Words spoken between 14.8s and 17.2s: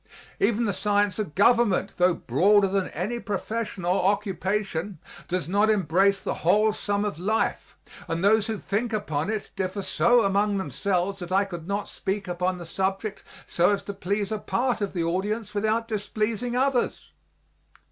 of the audience without displeasing others.